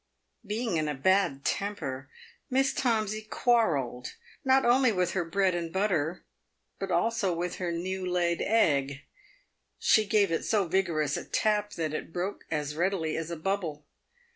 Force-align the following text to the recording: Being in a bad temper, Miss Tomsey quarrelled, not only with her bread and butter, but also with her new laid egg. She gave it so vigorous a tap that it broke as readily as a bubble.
Being 0.43 0.77
in 0.77 0.87
a 0.87 0.95
bad 0.95 1.45
temper, 1.45 2.09
Miss 2.49 2.73
Tomsey 2.73 3.21
quarrelled, 3.21 4.15
not 4.43 4.65
only 4.65 4.91
with 4.91 5.11
her 5.11 5.23
bread 5.23 5.53
and 5.53 5.71
butter, 5.71 6.23
but 6.79 6.89
also 6.89 7.35
with 7.35 7.57
her 7.57 7.71
new 7.71 8.03
laid 8.03 8.41
egg. 8.41 9.03
She 9.77 10.05
gave 10.07 10.31
it 10.31 10.43
so 10.43 10.65
vigorous 10.67 11.17
a 11.17 11.25
tap 11.25 11.73
that 11.73 11.93
it 11.93 12.11
broke 12.11 12.45
as 12.49 12.75
readily 12.75 13.15
as 13.15 13.29
a 13.29 13.37
bubble. 13.37 13.85